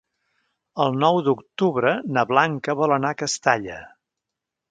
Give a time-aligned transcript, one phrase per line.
[0.85, 3.77] El nou d'octubre na Blanca vol anar a Castalla.